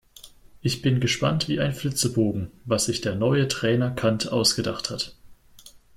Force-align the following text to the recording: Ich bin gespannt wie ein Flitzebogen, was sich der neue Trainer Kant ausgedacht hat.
Ich 0.63 0.81
bin 0.81 0.99
gespannt 0.99 1.47
wie 1.47 1.59
ein 1.59 1.75
Flitzebogen, 1.75 2.49
was 2.65 2.85
sich 2.85 3.01
der 3.01 3.13
neue 3.13 3.47
Trainer 3.47 3.91
Kant 3.91 4.31
ausgedacht 4.31 4.89
hat. 4.89 5.15